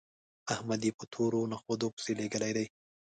[0.53, 2.65] احمد يې په تورو نخودو پسې لېږلی دی